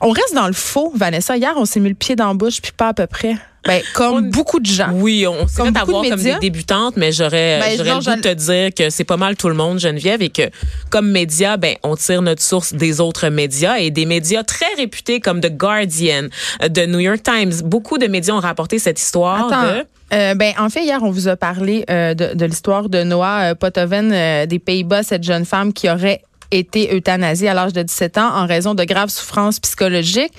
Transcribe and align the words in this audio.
On 0.00 0.10
reste 0.10 0.34
dans 0.34 0.48
le 0.48 0.52
faux, 0.52 0.92
Vanessa. 0.96 1.36
Hier, 1.36 1.52
on 1.56 1.64
s'est 1.64 1.78
mis 1.78 1.88
le 1.88 1.94
pied 1.94 2.16
dans 2.16 2.28
la 2.28 2.34
bouche, 2.34 2.60
puis 2.60 2.72
pas 2.76 2.88
à 2.88 2.94
peu 2.94 3.06
près. 3.06 3.36
Ben, 3.64 3.80
comme 3.94 4.28
beaucoup 4.28 4.58
de 4.60 4.66
gens. 4.66 4.90
Oui, 4.92 5.24
on 5.26 5.46
s'est 5.46 5.62
Comme 5.62 5.66
fait 5.68 5.72
beaucoup 5.72 5.92
de 5.92 5.96
avoir 5.96 6.02
comme 6.02 6.18
médias. 6.18 6.34
des 6.34 6.50
débutantes, 6.50 6.96
mais 6.96 7.12
j'aurais 7.12 7.60
Ben, 7.60 7.76
j'aurais 7.78 7.94
le 7.94 8.04
goût 8.04 8.16
de 8.16 8.20
te 8.20 8.34
dire 8.34 8.74
que 8.74 8.90
c'est 8.90 9.04
pas 9.04 9.16
mal 9.16 9.36
tout 9.36 9.48
le 9.48 9.54
monde, 9.54 9.78
Geneviève, 9.78 10.20
et 10.20 10.28
que 10.28 10.42
comme 10.90 11.10
média, 11.10 11.56
ben 11.56 11.76
on 11.82 11.96
tire 11.96 12.20
notre 12.20 12.42
source 12.42 12.74
des 12.74 13.00
autres 13.00 13.28
médias 13.28 13.76
et 13.76 13.90
des 13.90 14.04
médias 14.04 14.42
très 14.42 14.66
réputés 14.76 15.20
comme 15.20 15.40
The 15.40 15.56
Guardian, 15.56 16.24
euh, 16.62 16.68
The 16.68 16.86
New 16.88 16.98
York 16.98 17.22
Times. 17.22 17.62
Beaucoup 17.64 17.96
de 17.96 18.06
médias 18.06 18.34
ont 18.34 18.40
rapporté 18.40 18.78
cette 18.78 19.00
histoire 19.00 19.46
Attends, 19.46 19.62
de 19.78 19.86
euh, 20.12 20.34
ben, 20.34 20.52
en 20.58 20.68
fait, 20.68 20.84
hier, 20.84 21.02
on 21.02 21.10
vous 21.10 21.28
a 21.28 21.36
parlé 21.36 21.84
euh, 21.88 22.12
de, 22.12 22.34
de 22.34 22.44
l'histoire 22.44 22.90
de 22.90 23.02
Noah 23.02 23.54
Potoven 23.54 24.12
euh, 24.12 24.44
des 24.46 24.58
Pays-Bas, 24.58 25.04
cette 25.04 25.22
jeune 25.24 25.46
femme 25.46 25.72
qui 25.72 25.88
aurait 25.88 26.20
été 26.58 26.94
euthanasiée 26.94 27.48
à 27.48 27.54
l'âge 27.54 27.72
de 27.72 27.82
17 27.82 28.18
ans 28.18 28.34
en 28.34 28.46
raison 28.46 28.74
de 28.74 28.84
graves 28.84 29.10
souffrances 29.10 29.60
psychologiques. 29.60 30.32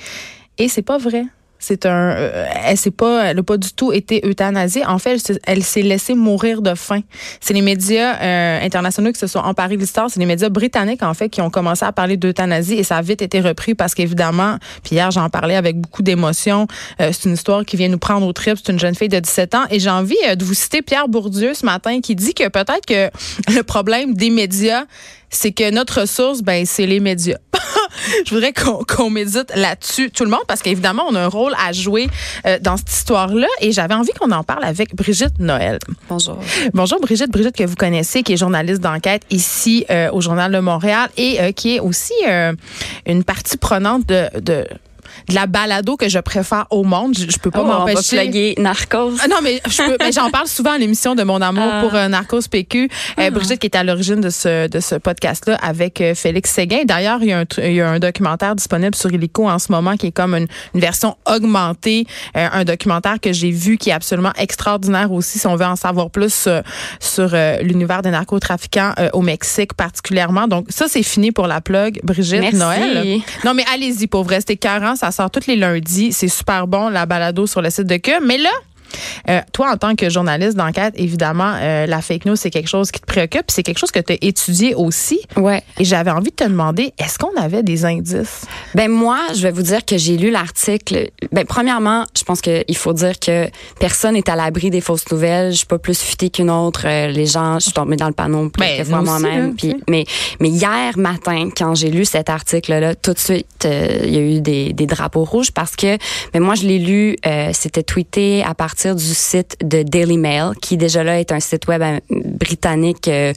Et 0.58 0.68
c'est 0.68 0.82
pas 0.82 0.98
vrai. 0.98 1.26
C'est 1.68 1.88
un, 1.88 2.12
euh, 2.12 2.46
elle 2.64 2.78
s'est 2.78 2.92
pas, 2.92 3.26
elle 3.26 3.40
a 3.40 3.44
pas 3.44 3.58
du 3.58 3.74
tout 3.74 3.92
été 3.92 4.24
euthanasiée. 4.24 4.86
En 4.86 5.00
fait, 5.00 5.20
elle, 5.48 5.64
s'est- 5.64 5.82
laissée 5.82 6.14
mourir 6.14 6.62
de 6.62 6.76
faim. 6.76 7.02
C'est 7.42 7.56
les 7.56 7.62
médias 7.62 8.22
euh, 8.22 8.60
internationaux 8.64 9.12
qui 9.12 9.20
se 9.20 9.26
sont 9.26 9.40
emparés 9.40 9.76
de 9.76 9.82
l'histoire. 9.82 10.10
C'est 10.12 10.20
les 10.20 10.28
médias 10.28 10.50
britanniques 10.50 11.02
en 11.02 11.14
fait 11.16 11.30
qui 11.30 11.42
ont 11.42 11.50
commencé 11.50 11.84
à 11.84 11.92
parler 11.92 12.18
d'euthanasie 12.18 12.76
et 12.76 12.84
ça 12.84 12.98
a 12.98 13.02
vite 13.02 13.24
été 13.24 13.40
repris 13.42 13.74
parce 13.74 13.96
qu'évidemment, 13.96 14.58
puis 14.84 14.96
hier 14.96 15.10
j'en 15.10 15.30
parlais 15.32 15.56
avec 15.56 15.78
beaucoup 15.82 16.04
d'émotion. 16.04 16.68
euh, 17.02 17.10
c'est 17.12 17.26
une 17.28 17.34
histoire 17.34 17.66
qui 17.66 17.78
vient 17.78 17.90
nous 17.90 17.98
prendre 17.98 18.28
au 18.28 18.34
trip. 18.34 18.58
C'est 18.64 18.72
une 18.72 18.80
jeune 18.80 18.94
fille 18.96 19.10
de 19.10 19.20
17 19.20 19.56
ans 19.56 19.64
et 19.72 19.80
j'ai 19.80 19.90
envie 19.90 20.16
de 20.38 20.46
vous 20.46 20.54
citer 20.54 20.84
Pierre 20.84 21.08
Bourdieu 21.08 21.56
ce 21.56 21.66
matin 21.66 22.00
qui 22.00 22.16
dit 22.16 22.36
que 22.36 22.48
peut-être 22.48 22.86
que 22.86 23.10
le 23.56 23.64
problème 23.64 24.14
des 24.14 24.30
médias, 24.30 24.84
c'est 25.32 25.52
que 25.52 25.72
notre 25.72 26.02
ressource, 26.02 26.42
ben 26.44 26.66
c'est 26.66 26.86
les 26.86 27.00
médias. 27.00 27.38
Je 28.26 28.34
voudrais 28.34 28.54
qu'on 28.54 29.10
médite 29.10 29.52
là-dessus, 29.56 30.12
tout 30.12 30.24
le 30.24 30.30
monde, 30.30 30.44
parce 30.48 30.62
qu'évidemment, 30.62 31.04
on 31.10 31.16
a 31.16 31.22
un 31.22 31.28
rôle 31.28 31.54
à 31.64 31.72
jouer 31.72 32.08
euh, 32.46 32.58
dans 32.62 32.78
cette 32.78 32.92
histoire-là. 32.92 33.48
Et 33.62 33.72
j'avais 33.72 33.94
envie 33.94 34.12
qu'on 34.20 34.32
en 34.32 34.44
parle 34.44 34.64
avec 34.64 34.96
Brigitte 34.96 35.40
Noël. 35.40 35.80
Bonjour. 36.10 36.40
Bonjour 36.74 37.00
Brigitte, 37.00 37.32
Brigitte 37.32 37.56
que 37.56 37.64
vous 37.64 37.76
connaissez, 37.76 38.24
qui 38.24 38.34
est 38.34 38.38
journaliste 38.38 38.82
d'enquête 38.82 39.24
ici 39.30 39.86
euh, 39.90 40.10
au 40.12 40.22
Journal 40.22 40.52
de 40.52 40.60
Montréal 40.60 41.10
et 41.18 41.40
euh, 41.40 41.52
qui 41.52 41.76
est 41.76 41.80
aussi 41.80 42.14
une 43.06 43.24
partie 43.24 43.58
prenante 43.58 44.08
de, 44.08 44.30
de 44.40 44.66
de 45.30 45.36
la 45.36 45.48
balado 45.48 45.96
que 45.98 46.10
je 46.10 46.20
préfère 46.20 46.66
au 46.70 46.84
monde. 46.84 47.14
Je, 47.18 47.30
je 47.30 47.38
peux 47.40 47.52
pas 47.52 47.62
Oh, 47.62 47.66
m'empêcher. 47.66 48.56
Narcos. 48.58 49.14
Ah 49.24 49.28
non, 49.28 49.38
mais 49.44 49.62
je 49.70 49.82
peux- 49.84 49.98
mais 50.00 50.12
j'en 50.12 50.30
parle 50.30 50.48
souvent 50.48 50.72
à 50.74 50.78
l'émission 50.78 51.16
de 51.16 51.24
mon 51.24 51.42
amour 51.42 51.64
Ah. 51.72 51.82
pour 51.82 51.96
euh, 51.96 52.08
Narcos 52.08 52.42
PQ. 52.50 52.90
Euh, 53.20 53.30
Brigitte 53.32 53.60
qui 53.60 53.68
est 53.68 53.76
à 53.76 53.84
l'origine 53.84 54.22
de 54.22 54.30
ce 54.30 54.68
de 54.68 54.80
ce 54.80 54.96
podcast-là 54.96 55.56
avec 55.62 56.02
euh, 56.02 56.14
Félix 56.16 56.52
Séguin. 56.52 56.84
D'ailleurs, 56.86 57.20
il 57.22 57.30
y, 57.30 57.34
a 57.34 57.40
un, 57.40 57.46
il 57.60 57.74
y 57.74 57.82
a 57.82 57.90
un 57.90 58.00
documentaire 58.00 58.56
disponible 58.56 58.96
sur 58.96 59.12
Illico 59.12 59.48
en 59.50 59.60
ce 59.60 59.72
moment 59.72 59.96
qui 59.98 60.08
est 60.08 60.12
comme 60.12 60.36
une, 60.36 60.48
une 60.74 60.80
version 60.80 61.16
augmentée, 61.26 62.06
un 62.34 62.64
documentaire 62.64 63.20
que 63.20 63.32
j'ai 63.34 63.52
vu 63.52 63.78
qui 63.78 63.90
est 63.90 63.94
absolument 63.94 64.34
extraordinaire 64.38 65.12
aussi. 65.12 65.40
Si 65.40 65.48
on 65.48 65.56
veut 65.56 65.66
en 65.66 65.76
savoir 65.76 66.10
plus 66.10 66.48
sur 67.00 67.36
l'univers 67.62 68.02
des 68.02 68.12
narcotrafiquants 68.12 68.94
au 69.14 69.22
Mexique 69.22 69.74
particulièrement. 69.74 70.48
Donc 70.48 70.68
ça, 70.70 70.88
c'est 70.88 71.04
fini 71.04 71.32
pour 71.32 71.48
la 71.48 71.62
plug. 71.62 72.00
Brigitte 72.04 72.42
Merci. 72.42 72.58
Noël. 72.58 73.20
Non, 73.44 73.54
mais 73.54 73.64
allez-y, 73.74 74.08
pour 74.08 74.24
vrai, 74.24 74.40
c'était 74.40 74.58
40, 74.58 74.95
ça 74.96 75.12
sort 75.12 75.30
tous 75.32 75.48
les 75.48 75.56
lundis. 75.56 76.14
C'est 76.14 76.28
super 76.28 76.68
bon, 76.68 76.90
la 76.90 77.06
balado 77.06 77.48
sur 77.48 77.62
le 77.62 77.70
site 77.70 77.88
de 77.88 77.98
Cube. 77.98 78.24
Mais 78.24 78.38
là, 78.38 78.50
euh, 79.30 79.42
toi, 79.52 79.72
en 79.72 79.78
tant 79.78 79.96
que 79.96 80.10
journaliste 80.10 80.56
d'enquête, 80.58 80.94
évidemment, 80.98 81.54
euh, 81.56 81.86
la 81.86 82.02
fake 82.02 82.26
news, 82.26 82.36
c'est 82.36 82.50
quelque 82.50 82.70
chose 82.70 82.92
qui 82.92 83.00
te 83.00 83.06
préoccupe. 83.06 83.46
C'est 83.50 83.64
quelque 83.64 83.80
chose 83.80 83.92
que 83.92 84.00
tu 84.00 84.14
as 84.14 84.18
étudié 84.22 84.76
aussi. 84.76 85.20
Ouais. 85.38 85.62
Et 85.80 85.86
j'avais 85.86 86.12
envie 86.12 86.32
de 86.32 86.36
te 86.36 86.44
demander, 86.44 86.94
est-ce 86.98 87.18
qu'on 87.18 87.36
avait 87.40 87.64
des 87.64 87.86
indices? 87.86 88.46
Ben 88.74 88.90
moi, 88.90 89.20
je 89.36 89.42
vais 89.42 89.52
vous 89.52 89.64
dire 89.64 89.84
que 89.86 89.98
j'ai 89.98 90.18
lu 90.18 90.32
l'article. 90.32 91.10
Ben 91.32 91.46
premièrement, 91.46 92.06
je 92.18 92.24
pense 92.24 92.42
qu'il 92.42 92.78
faut 92.78 92.94
dire 92.94 93.20
que 93.20 93.48
personne 93.80 94.14
n'est 94.14 94.30
à 94.30 94.36
l'abri 94.36 94.70
des 94.70 94.82
fausses 94.82 95.10
nouvelles. 95.12 95.52
Je 95.52 95.58
suis 95.58 95.66
pas 95.66 95.80
plus 95.80 96.00
futée 96.00 96.30
qu'une 96.30 96.50
autre. 96.50 96.84
Euh, 96.86 97.08
les 97.08 97.26
gens, 97.26 97.60
je 97.60 97.66
suis 97.66 97.74
tombée 97.74 97.96
dans 97.96 98.08
le 98.08 98.14
panneau 98.14 98.52
Ben, 98.58 98.78
quelques 98.78 98.90
fois 98.90 99.02
moi-même. 99.02 99.56
Puis, 99.56 99.76
mais 99.90 100.06
mais 100.40 100.50
hier 100.50 100.98
matin, 100.98 101.50
quand 101.56 101.76
j'ai 101.76 101.90
lu 101.90 102.06
cet 102.06 102.30
article-là, 102.30 102.96
tout 102.96 103.14
de 103.14 103.20
suite, 103.20 103.48
euh, 103.66 104.02
il 104.04 104.14
y 104.14 104.18
a 104.18 104.22
eu 104.22 104.42
des, 104.42 104.74
des 104.74 104.86
drapeaux 104.86 105.24
rouges 105.24 105.52
parce 105.52 105.76
que, 105.76 105.98
ben 106.34 106.42
moi, 106.42 106.56
je 106.56 106.66
l'ai 106.66 106.80
lu. 106.80 107.16
euh, 107.26 107.50
C'était 107.54 107.84
tweeté 107.84 108.44
à 108.44 108.54
partir 108.54 108.75
du 108.84 109.14
site 109.14 109.58
de 109.62 109.84
Daily 109.84 110.18
Mail, 110.18 110.52
qui 110.62 110.78
déjà 110.78 111.04
là 111.04 111.20
est 111.20 111.32
un 111.32 111.40
site 111.40 111.68
web 111.68 111.82
euh, 111.82 112.00
britannique 112.10 113.08
euh, 113.08 113.34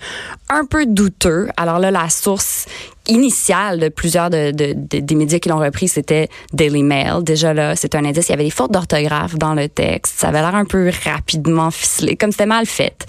un 0.50 0.64
peu 0.64 0.84
douteux. 0.86 1.48
Alors 1.56 1.78
là, 1.78 1.90
la 1.90 2.08
source 2.08 2.66
initiale 3.08 3.80
de 3.80 3.88
plusieurs 3.88 4.30
de, 4.30 4.50
de- 4.52 4.74
de- 4.74 5.00
des 5.00 5.14
médias 5.14 5.38
qui 5.38 5.48
l'ont 5.48 5.58
repris, 5.58 5.88
c'était 5.88 6.28
Daily 6.52 6.82
Mail. 6.82 7.22
Déjà 7.22 7.52
là, 7.54 7.74
c'est 7.74 7.94
un 7.94 8.04
indice. 8.04 8.28
Il 8.28 8.32
y 8.32 8.34
avait 8.34 8.44
des 8.44 8.50
fautes 8.50 8.70
d'orthographe 8.72 9.34
dans 9.36 9.54
le 9.54 9.68
texte. 9.68 10.14
Ça 10.18 10.28
avait 10.28 10.40
l'air 10.40 10.54
un 10.54 10.64
peu 10.64 10.90
rapidement 11.04 11.70
ficelé, 11.70 12.16
comme 12.16 12.30
c'était 12.32 12.46
mal 12.46 12.66
fait. 12.66 13.06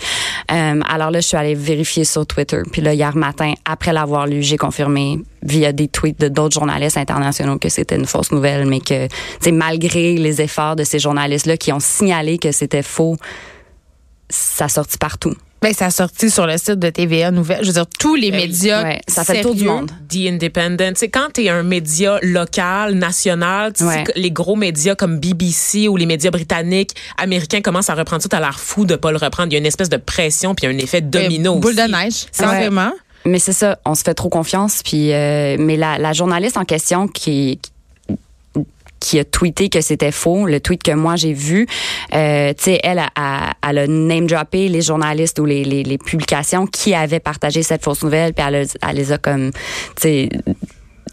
Euh, 0.52 0.80
alors 0.90 1.12
là, 1.12 1.20
je 1.20 1.28
suis 1.28 1.38
allée 1.38 1.56
vérifier 1.56 2.04
sur 2.06 2.26
Twitter. 2.26 2.62
Puis 2.72 2.82
là, 2.82 2.94
hier 2.94 3.16
matin, 3.16 3.54
après 3.66 3.94
l'avoir 3.94 4.26
lu, 4.26 4.42
j'ai 4.42 4.58
confirmé 4.58 5.20
via 5.44 5.72
des 5.72 5.88
tweets 5.88 6.20
de 6.20 6.28
d'autres 6.28 6.54
journalistes 6.56 6.98
internationaux 6.98 7.58
que 7.60 7.70
c'était 7.70 7.96
une 7.96 8.06
fausse 8.06 8.32
nouvelle, 8.32 8.66
mais 8.66 8.80
que, 8.80 9.08
sais, 9.40 9.52
malgré 9.52 10.16
les 10.16 10.42
efforts 10.42 10.76
de 10.76 10.84
ces 10.84 11.00
journalistes-là 11.00 11.58
qui 11.58 11.72
ont 11.72 11.80
signalé 11.80 12.38
que 12.38 12.52
c'était 12.52 12.84
faux, 12.84 13.16
ça 14.30 14.68
sortit 14.68 14.98
partout. 14.98 15.34
Ben, 15.62 15.74
ça 15.74 15.88
a 15.88 15.90
sorti 15.92 16.30
sur 16.30 16.48
le 16.48 16.58
site 16.58 16.80
de 16.80 16.90
TVA 16.90 17.32
Nouvelles. 17.32 17.60
Je 17.62 17.68
veux 17.68 17.74
dire, 17.74 17.86
tous 18.00 18.16
les 18.16 18.32
Ben 18.32 18.38
oui. 18.42 18.48
médias. 18.48 18.84
Ouais, 18.84 19.02
ça 19.08 19.26
fait 19.26 19.38
le 19.38 19.42
tour 19.42 19.56
du 19.56 19.66
monde. 19.66 19.92
The 20.10 20.28
Independent. 20.30 20.94
C'est 20.96 21.10
quand 21.10 21.28
tu 21.34 21.44
es 21.44 21.50
un 21.50 21.64
média 21.64 22.18
local, 22.22 22.94
national, 22.96 23.74
Ouais. 23.82 24.04
les 24.16 24.32
gros 24.32 24.56
médias 24.56 24.96
comme 24.96 25.20
BBC 25.20 25.88
ou 25.90 25.98
les 25.98 26.06
médias 26.06 26.32
britanniques, 26.32 26.92
américains 27.18 27.62
commencent 27.62 27.90
à 27.90 27.96
reprendre 27.96 28.22
ça, 28.22 28.30
t'as 28.30 28.40
l'air 28.40 28.58
fou 28.60 28.86
de 28.86 28.96
pas 28.96 29.12
le 29.12 29.18
reprendre. 29.18 29.50
Il 29.50 29.54
y 29.54 29.56
a 29.58 29.60
une 29.60 29.66
espèce 29.66 29.90
de 29.90 29.98
pression 29.98 30.56
puis 30.56 30.66
il 30.66 30.70
y 30.70 30.74
a 30.74 30.76
un 30.76 30.80
effet 30.80 31.02
domino 31.02 31.56
Euh, 31.58 31.60
boule 31.60 31.74
aussi. 31.78 31.88
de 31.88 31.92
neige, 31.92 32.14
C'est 32.32 32.44
carrément. 32.44 32.92
Mais 33.26 33.40
c'est 33.40 33.52
ça, 33.54 33.78
on 33.86 33.96
se 33.96 34.04
fait 34.04 34.14
trop 34.14 34.30
confiance. 34.30 34.82
Puis, 34.82 35.12
euh, 35.12 35.58
mais 35.60 35.76
la, 35.76 35.98
la 35.98 36.14
journaliste 36.14 36.56
en 36.56 36.64
question 36.64 37.08
qui 37.10 37.60
qui 37.62 37.72
a 39.20 39.24
tweeté 39.24 39.70
que 39.70 39.82
c'était 39.82 40.12
faux, 40.12 40.46
le 40.46 40.60
tweet 40.60 40.84
que 40.84 40.92
moi 40.92 41.16
j'ai 41.16 41.34
vu, 41.34 41.68
euh, 42.14 42.54
tu 42.58 42.64
sais, 42.66 42.80
elle 42.84 43.00
a, 43.00 43.10
a, 43.16 43.52
elle 43.68 43.78
a 43.78 43.88
name 43.88 44.28
droppé 44.28 44.68
les 44.68 44.82
journalistes 44.82 45.40
ou 45.40 45.46
les, 45.46 45.64
les, 45.64 45.84
les 45.84 45.98
publications 45.98 46.66
qui 46.68 46.94
avaient 46.94 47.20
partagé 47.20 47.64
cette 47.64 47.84
fausse 47.84 48.04
nouvelle, 48.04 48.34
puis 48.34 48.46
elle, 48.48 48.56
a- 48.56 48.90
elle 48.90 48.96
les 48.96 49.12
a 49.12 49.18
comme, 49.18 49.52
tu 49.52 50.02
sais 50.02 50.30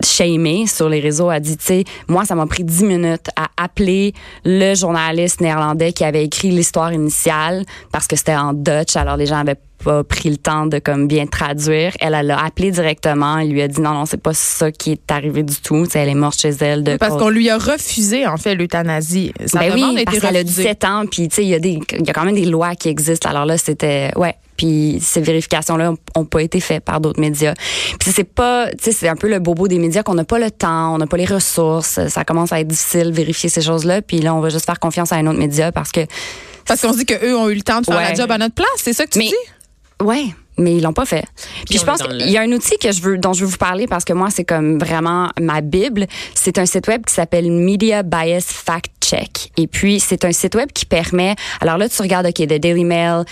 shamé 0.04 0.66
sur 0.66 0.88
les 0.88 1.00
réseaux 1.00 1.30
a 1.30 1.40
dit 1.40 1.56
tu 1.56 1.64
sais 1.64 1.84
moi 2.08 2.24
ça 2.24 2.34
m'a 2.34 2.46
pris 2.46 2.64
10 2.64 2.84
minutes 2.84 3.28
à 3.36 3.48
appeler 3.56 4.12
le 4.44 4.74
journaliste 4.74 5.40
néerlandais 5.40 5.92
qui 5.92 6.04
avait 6.04 6.24
écrit 6.24 6.50
l'histoire 6.50 6.92
initiale 6.92 7.64
parce 7.92 8.06
que 8.06 8.16
c'était 8.16 8.36
en 8.36 8.52
Dutch 8.52 8.96
alors 8.96 9.16
les 9.16 9.26
gens 9.26 9.38
avaient 9.38 9.56
pas 9.84 10.02
pris 10.04 10.30
le 10.30 10.38
temps 10.38 10.66
de 10.66 10.78
comme 10.78 11.06
bien 11.06 11.26
traduire 11.26 11.92
elle 12.00 12.14
elle 12.14 12.26
l'a 12.26 12.42
appelé 12.42 12.70
directement 12.70 13.38
elle 13.38 13.50
lui 13.50 13.62
a 13.62 13.68
dit 13.68 13.80
non 13.80 13.92
non 13.92 14.06
c'est 14.06 14.22
pas 14.22 14.34
ça 14.34 14.72
qui 14.72 14.92
est 14.92 15.10
arrivé 15.10 15.42
du 15.42 15.56
tout 15.56 15.84
Tu 15.84 15.92
sais, 15.92 15.98
elle 16.00 16.08
est 16.08 16.14
morte 16.14 16.40
chez 16.40 16.50
elle 16.60 16.82
de 16.82 16.96
Parce 16.96 17.16
qu'on 17.16 17.28
lui 17.28 17.50
a 17.50 17.58
refusé, 17.58 18.26
en 18.26 18.36
fait, 18.36 18.54
l'euthanasie. 18.54 19.32
Ben 19.52 19.72
oui, 19.74 20.00
a 20.00 20.04
parce 20.04 20.18
qu'elle 20.18 20.36
a 20.36 20.40
refusée. 20.40 20.62
17 20.62 20.84
ans, 20.84 21.04
puis 21.10 21.28
tu 21.28 21.36
sais, 21.36 21.42
il 21.42 21.48
y 21.48 21.54
a 21.54 21.58
des, 21.58 21.78
il 21.98 22.06
y 22.06 22.10
a 22.10 22.12
quand 22.12 22.24
même 22.24 22.34
des 22.34 22.46
lois 22.46 22.74
qui 22.74 22.88
existent. 22.88 23.28
Alors 23.28 23.46
là, 23.46 23.58
c'était, 23.58 24.10
ouais. 24.16 24.34
Puis 24.56 24.98
ces 25.02 25.20
vérifications-là 25.20 25.92
ont 26.14 26.24
pas 26.24 26.42
été 26.42 26.60
faites 26.60 26.84
par 26.84 27.00
d'autres 27.00 27.20
médias. 27.20 27.54
Puis 28.00 28.12
c'est 28.14 28.24
pas, 28.24 28.68
tu 28.70 28.76
sais, 28.84 28.92
c'est 28.92 29.08
un 29.08 29.16
peu 29.16 29.28
le 29.28 29.38
bobo 29.38 29.68
des 29.68 29.78
médias 29.78 30.02
qu'on 30.02 30.14
n'a 30.14 30.24
pas 30.24 30.38
le 30.38 30.50
temps, 30.50 30.94
on 30.94 30.98
n'a 30.98 31.06
pas 31.06 31.16
les 31.16 31.24
ressources. 31.26 32.00
Ça 32.08 32.24
commence 32.24 32.52
à 32.52 32.60
être 32.60 32.68
difficile 32.68 33.10
de 33.10 33.16
vérifier 33.16 33.48
ces 33.48 33.62
choses-là. 33.62 34.02
Puis 34.02 34.20
là, 34.20 34.34
on 34.34 34.40
va 34.40 34.48
juste 34.48 34.66
faire 34.66 34.78
confiance 34.80 35.12
à 35.12 35.16
un 35.16 35.26
autre 35.26 35.38
média 35.38 35.72
parce 35.72 35.92
que, 35.92 36.00
Parce 36.66 36.80
qu'on 36.80 36.92
se 36.92 36.98
dit 36.98 37.06
qu'eux 37.06 37.36
ont 37.36 37.48
eu 37.48 37.54
le 37.54 37.62
temps 37.62 37.80
de 37.80 37.86
faire 37.86 37.94
la 38.00 38.08
Ouais. 38.10 38.16
job 38.16 38.30
à 38.30 38.38
notre 38.38 38.54
place. 38.54 38.66
C'est 38.78 38.92
ça 38.92 39.04
que 39.06 39.10
tu 39.10 39.18
Mais- 39.18 39.26
dis? 39.28 40.04
ouais. 40.04 40.24
Mais 40.58 40.74
ils 40.76 40.82
l'ont 40.82 40.94
pas 40.94 41.04
fait. 41.04 41.22
Puis, 41.68 41.76
on 41.76 41.80
je 41.80 41.84
pense 41.84 42.02
qu'il 42.02 42.30
y 42.30 42.38
a 42.38 42.40
un 42.40 42.50
outil 42.50 42.78
que 42.78 42.90
je 42.90 43.02
veux, 43.02 43.18
dont 43.18 43.34
je 43.34 43.42
veux 43.44 43.50
vous 43.50 43.58
parler 43.58 43.86
parce 43.86 44.06
que 44.06 44.14
moi, 44.14 44.28
c'est 44.30 44.44
comme 44.46 44.78
vraiment 44.78 45.28
ma 45.38 45.60
bible. 45.60 46.06
C'est 46.34 46.56
un 46.56 46.64
site 46.64 46.88
web 46.88 47.04
qui 47.04 47.12
s'appelle 47.12 47.50
Media 47.52 48.02
Bias 48.02 48.46
Fact 48.48 48.95
Check. 49.06 49.52
Et 49.56 49.66
puis, 49.68 50.00
c'est 50.00 50.24
un 50.24 50.32
site 50.32 50.54
web 50.56 50.70
qui 50.72 50.84
permet, 50.84 51.36
alors 51.60 51.78
là, 51.78 51.88
tu 51.88 52.02
regardes, 52.02 52.26
OK, 52.26 52.34
The 52.34 52.58
Daily 52.60 52.84
Mail, 52.84 53.22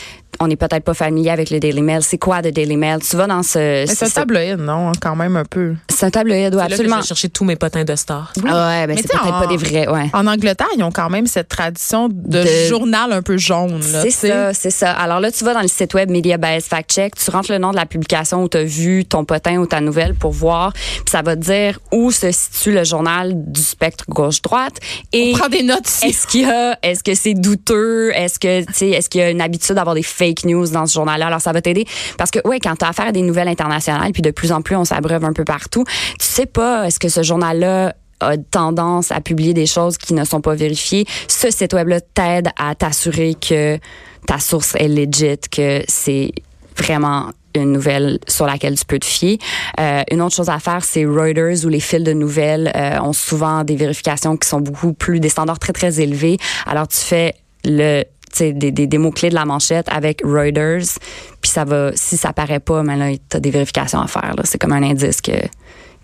on 0.40 0.48
n'est 0.48 0.56
peut-être 0.56 0.82
pas 0.82 0.94
familier 0.94 1.30
avec 1.30 1.50
le 1.50 1.60
Daily 1.60 1.80
Mail. 1.80 2.02
C'est 2.02 2.18
quoi 2.18 2.42
The 2.42 2.48
Daily 2.48 2.76
Mail? 2.76 2.98
Tu 3.08 3.16
vas 3.16 3.28
dans 3.28 3.44
ce... 3.44 3.84
C'est 3.86 4.04
un 4.06 4.08
tabloïd, 4.10 4.58
non? 4.58 4.90
Quand 5.00 5.14
même 5.14 5.36
un 5.36 5.44
peu. 5.44 5.74
C'est 5.88 6.06
un 6.06 6.10
tabloïd, 6.10 6.46
oui, 6.46 6.50
C'est 6.50 6.56
là 6.56 6.66
que 6.66 6.72
absolument. 6.72 6.96
je 6.96 7.00
vais 7.02 7.06
chercher 7.06 7.28
tous 7.28 7.44
mes 7.44 7.54
potins 7.54 7.84
de 7.84 7.94
stars. 7.94 8.32
Ah 8.38 8.66
ouais, 8.80 8.86
ben 8.88 8.96
Mais 8.96 9.02
c'est 9.02 9.12
peut-être 9.12 9.40
pas 9.40 9.46
des 9.46 9.56
vrais, 9.56 9.86
ouais. 9.88 10.10
En 10.12 10.26
Angleterre, 10.26 10.66
ils 10.76 10.82
ont 10.82 10.90
quand 10.90 11.08
même 11.08 11.28
cette 11.28 11.46
tradition 11.48 12.08
de, 12.08 12.42
De- 12.42 12.68
journal 12.68 13.12
un 13.12 13.22
peu 13.22 13.36
jaune. 13.36 13.78
là, 13.92 14.02
C'est 14.02 14.10
ça, 14.10 14.52
c'est 14.54 14.72
ça. 14.72 14.90
Alors 14.90 15.20
là, 15.20 15.30
tu 15.30 15.44
vas 15.44 15.54
dans 15.54 15.62
le 15.62 15.68
site 15.68 15.94
web 15.94 16.10
Media 16.10 16.36
Bias 16.36 16.62
Fact 16.68 16.90
Check, 16.92 17.14
tu 17.14 17.30
rentres 17.30 17.52
le 17.52 17.58
nom 17.58 17.70
de 17.70 17.76
la 17.76 17.86
publication 17.86 18.42
où 18.42 18.48
tu 18.48 18.56
as 18.56 18.64
vu 18.64 19.04
ton 19.04 19.24
potin 19.24 19.58
ou 19.58 19.66
ta 19.66 19.80
nouvelle 19.80 20.14
pour 20.14 20.32
voir, 20.32 20.72
puis 20.72 21.04
ça 21.12 21.22
va 21.22 21.36
te 21.36 21.42
dire 21.42 21.78
où 21.92 22.10
se 22.10 22.32
situe 22.32 22.72
le 22.72 22.82
journal 22.82 23.32
du 23.34 23.62
spectre 23.62 24.04
gauche-droite 24.08 24.74
et 25.12 25.30
Prends 25.32 25.48
des 25.48 25.62
est-ce 25.70 26.26
qu'il 26.26 26.42
y 26.42 26.44
a 26.44 26.78
est-ce 26.82 27.02
que 27.02 27.14
c'est 27.14 27.34
douteux, 27.34 28.12
est-ce 28.14 28.38
que 28.38 28.64
tu 28.64 28.72
sais 28.72 28.88
est-ce 28.90 29.08
qu'il 29.08 29.20
y 29.20 29.24
a 29.24 29.30
une 29.30 29.40
habitude 29.40 29.74
d'avoir 29.74 29.94
des 29.94 30.02
fake 30.02 30.44
news 30.44 30.68
dans 30.68 30.86
ce 30.86 30.94
journal-là? 30.94 31.26
Alors 31.26 31.40
ça 31.40 31.52
va 31.52 31.60
t'aider. 31.60 31.86
Parce 32.18 32.30
que 32.30 32.46
ouais, 32.46 32.60
quand 32.60 32.76
tu 32.76 32.84
as 32.84 32.88
affaire 32.88 33.08
à 33.08 33.12
des 33.12 33.22
nouvelles 33.22 33.48
internationales 33.48 34.12
puis 34.12 34.22
de 34.22 34.30
plus 34.30 34.52
en 34.52 34.62
plus 34.62 34.76
on 34.76 34.84
s'abreuve 34.84 35.24
un 35.24 35.32
peu 35.32 35.44
partout, 35.44 35.84
tu 35.84 36.26
sais 36.26 36.46
pas 36.46 36.86
est-ce 36.86 36.98
que 36.98 37.08
ce 37.08 37.22
journal-là 37.22 37.94
a 38.20 38.36
tendance 38.36 39.10
à 39.10 39.20
publier 39.20 39.54
des 39.54 39.66
choses 39.66 39.98
qui 39.98 40.14
ne 40.14 40.24
sont 40.24 40.40
pas 40.40 40.54
vérifiées, 40.54 41.04
ce 41.28 41.50
site 41.50 41.74
web-là 41.74 42.00
t'aide 42.00 42.48
à 42.58 42.74
t'assurer 42.74 43.34
que 43.34 43.78
ta 44.26 44.38
source 44.38 44.74
est 44.76 44.88
legit, 44.88 45.38
que 45.50 45.82
c'est 45.88 46.32
vraiment 46.76 47.30
une 47.54 47.72
nouvelle 47.72 48.18
sur 48.28 48.46
laquelle 48.46 48.78
tu 48.78 48.84
peux 48.84 48.98
te 48.98 49.06
fier. 49.06 49.38
Euh, 49.80 50.02
une 50.10 50.20
autre 50.22 50.34
chose 50.34 50.48
à 50.50 50.58
faire, 50.58 50.84
c'est 50.84 51.04
Reuters 51.04 51.64
où 51.64 51.68
les 51.68 51.80
fils 51.80 52.02
de 52.02 52.12
nouvelles 52.12 52.72
euh, 52.74 52.98
ont 53.00 53.12
souvent 53.12 53.64
des 53.64 53.76
vérifications 53.76 54.36
qui 54.36 54.48
sont 54.48 54.60
beaucoup 54.60 54.92
plus 54.92 55.20
des 55.20 55.28
standards 55.28 55.58
très 55.58 55.72
très 55.72 56.00
élevés. 56.00 56.38
Alors 56.66 56.88
tu 56.88 56.98
fais 56.98 57.34
le 57.64 58.04
des, 58.38 58.52
des, 58.52 58.72
des 58.72 58.98
mots-clés 58.98 59.28
de 59.28 59.34
la 59.34 59.44
manchette 59.44 59.86
avec 59.88 60.20
Reuters, 60.24 60.98
puis 61.40 61.50
ça 61.50 61.64
va, 61.64 61.92
si 61.94 62.16
ça 62.16 62.32
paraît 62.32 62.58
pas, 62.58 62.82
mais 62.82 62.96
là, 62.96 63.12
tu 63.30 63.36
as 63.36 63.40
des 63.40 63.50
vérifications 63.50 64.00
à 64.00 64.08
faire. 64.08 64.34
C'est 64.42 64.58
comme 64.58 64.72
un 64.72 64.82
indice 64.82 65.20
que, 65.20 65.30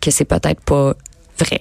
que 0.00 0.11
c'est 0.12 0.26
peut-être 0.26 0.61
pas 0.61 0.94
vrai. 1.38 1.61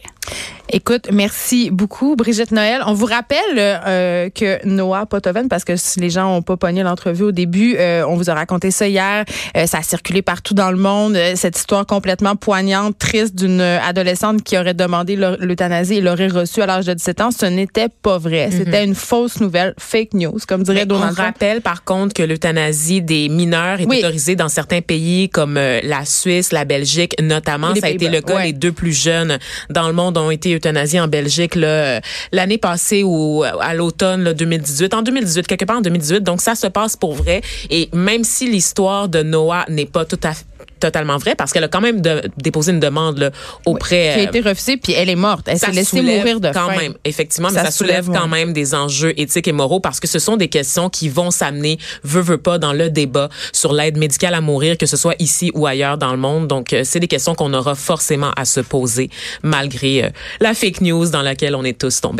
Écoute, 0.71 1.07
merci 1.11 1.71
beaucoup, 1.71 2.15
Brigitte 2.15 2.51
Noël. 2.51 2.83
On 2.85 2.93
vous 2.93 3.07
rappelle 3.07 3.39
euh, 3.57 4.29
que 4.29 4.63
Noah 4.67 5.07
Potoven, 5.07 5.49
parce 5.49 5.63
que 5.63 5.75
si 5.75 5.99
les 5.99 6.11
gens 6.11 6.35
ont 6.35 6.41
pas 6.43 6.57
pogné 6.57 6.83
l'entrevue 6.83 7.23
au 7.23 7.31
début, 7.31 7.75
euh, 7.79 8.05
on 8.07 8.15
vous 8.15 8.29
a 8.29 8.35
raconté 8.35 8.69
ça 8.69 8.87
hier. 8.87 9.25
Euh, 9.57 9.65
ça 9.65 9.79
a 9.79 9.81
circulé 9.81 10.21
partout 10.21 10.53
dans 10.53 10.69
le 10.69 10.77
monde. 10.77 11.17
cette 11.35 11.57
histoire 11.57 11.87
complètement 11.87 12.35
poignante, 12.35 12.99
triste 12.99 13.33
d'une 13.33 13.61
adolescente 13.61 14.43
qui 14.43 14.59
aurait 14.59 14.75
demandé 14.75 15.15
l'euthanasie 15.15 15.95
et 15.95 16.01
l'aurait 16.01 16.27
reçue 16.27 16.61
à 16.61 16.67
l'âge 16.67 16.85
de 16.85 16.93
17 16.93 17.21
ans. 17.21 17.31
Ce 17.31 17.47
n'était 17.47 17.89
pas 17.89 18.19
vrai. 18.19 18.47
Mhm. 18.47 18.51
C'était 18.51 18.83
une 18.83 18.95
fausse 18.95 19.39
nouvelle, 19.39 19.73
fake 19.79 20.13
news, 20.13 20.37
comme 20.47 20.61
dirait 20.61 20.85
Donald 20.85 21.15
Trump. 21.15 21.19
On 21.19 21.31
rappelle 21.33 21.61
par 21.61 21.83
contre 21.83 22.13
que 22.13 22.23
l'euthanasie 22.23 23.01
des 23.01 23.27
mineurs 23.27 23.81
est 23.81 23.87
autorisée 23.87 24.35
dans 24.35 24.49
certains 24.49 24.81
pays 24.81 25.29
comme 25.29 25.55
la 25.55 26.05
Suisse, 26.05 26.51
la 26.51 26.65
Belgique, 26.65 27.15
notamment. 27.19 27.73
Ça 27.73 27.87
a 27.87 27.89
été 27.89 28.07
le 28.07 28.21
cas. 28.21 28.43
Les 28.43 28.53
deux 28.53 28.71
plus 28.71 28.93
jeunes 28.93 29.39
dans 29.69 29.87
le 29.87 29.93
monde 29.93 30.18
ont 30.19 30.31
été 30.31 30.53
euthanasie 30.53 30.99
en 30.99 31.07
Belgique 31.07 31.57
euh, 31.57 31.99
l'année 32.31 32.57
passée 32.57 33.03
ou 33.03 33.43
euh, 33.43 33.51
à 33.59 33.73
l'automne 33.73 34.33
2018, 34.33 34.93
en 34.93 35.01
2018 35.01 35.47
quelque 35.47 35.65
part 35.65 35.77
en 35.77 35.81
2018. 35.81 36.21
Donc 36.21 36.41
ça 36.41 36.55
se 36.55 36.67
passe 36.67 36.95
pour 36.95 37.13
vrai 37.13 37.41
et 37.69 37.89
même 37.93 38.23
si 38.23 38.49
l'histoire 38.49 39.09
de 39.09 39.23
Noah 39.23 39.65
n'est 39.69 39.85
pas 39.85 40.05
tout 40.05 40.19
à 40.23 40.33
fait 40.33 40.45
totalement 40.79 41.17
vrai 41.17 41.35
parce 41.35 41.51
qu'elle 41.51 41.63
a 41.63 41.67
quand 41.67 41.81
même 41.81 42.01
déposé 42.37 42.71
une 42.71 42.79
demande 42.79 43.19
là, 43.19 43.31
auprès. 43.65 44.13
qui 44.13 44.19
a 44.19 44.23
été 44.23 44.41
refusée 44.41 44.77
puis 44.77 44.93
elle 44.93 45.09
est 45.09 45.15
morte. 45.15 45.47
Elle 45.47 45.59
s'est 45.59 45.71
laissée 45.71 46.01
mourir 46.01 46.39
de 46.39 46.51
quand 46.51 46.69
même. 46.69 46.93
Effectivement, 47.05 47.49
mais 47.51 47.63
ça 47.63 47.71
soulève, 47.71 48.09
quand 48.11 48.27
même 48.27 48.53
des 48.53 48.73
enjeux 48.73 49.13
éthiques 49.19 49.47
et 49.47 49.51
moraux 49.51 49.79
parce 49.79 49.99
que 49.99 50.07
ce 50.07 50.19
sont 50.19 50.37
des 50.37 50.47
questions 50.47 50.89
qui 50.89 51.09
vont 51.09 51.31
s'amener, 51.31 51.77
veut 52.03 52.21
veut 52.21 52.37
pas, 52.37 52.57
dans 52.57 52.73
le 52.73 52.89
débat 52.89 53.29
sur 53.53 53.73
l'aide 53.73 53.97
médicale 53.97 54.33
à 54.33 54.41
mourir, 54.41 54.77
que 54.77 54.85
ce 54.85 54.97
soit 54.97 55.15
ici 55.19 55.51
ou 55.53 55.65
ailleurs 55.67 55.97
dans 55.97 56.11
le 56.11 56.17
monde. 56.17 56.47
Donc, 56.47 56.73
euh, 56.73 56.81
c'est 56.83 56.99
des 56.99 57.07
questions 57.07 57.35
qu'on 57.35 57.53
aura 57.53 57.75
forcément 57.75 58.31
à 58.35 58.45
se 58.45 58.59
poser 58.59 59.09
malgré 59.43 60.03
euh, 60.03 60.09
la 60.39 60.53
fake 60.53 60.81
news 60.81 61.09
dans 61.09 61.21
laquelle 61.21 61.55
on 61.55 61.63
est 61.63 61.77
tous 61.77 62.01
tombés. 62.01 62.17